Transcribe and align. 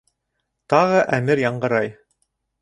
Тағы 0.73 1.03
әмер 1.17 1.43
яңғырай. 1.43 1.93